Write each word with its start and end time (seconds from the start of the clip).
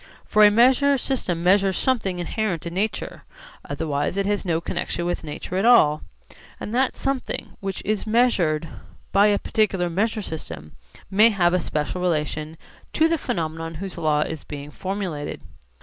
For 0.25 0.43
a 0.43 0.49
measure 0.49 0.97
system 0.97 1.43
measures 1.43 1.77
something 1.77 2.17
inherent 2.17 2.65
in 2.65 2.73
nature; 2.73 3.21
otherwise 3.63 4.17
it 4.17 4.25
has 4.25 4.43
no 4.43 4.59
connexion 4.59 5.05
with 5.05 5.23
nature 5.23 5.57
at 5.57 5.63
all. 5.63 6.01
And 6.59 6.73
that 6.73 6.95
something 6.95 7.55
which 7.59 7.83
is 7.85 8.07
measured 8.07 8.67
by 9.11 9.27
a 9.27 9.37
particular 9.37 9.91
measure 9.91 10.23
system 10.23 10.71
may 11.11 11.29
have 11.29 11.53
a 11.53 11.59
special 11.59 12.01
relation 12.01 12.57
to 12.93 13.07
the 13.07 13.19
phenomenon 13.19 13.75
whose 13.75 13.95
law 13.95 14.21
is 14.21 14.43
being 14.43 14.71
formulated. 14.71 15.41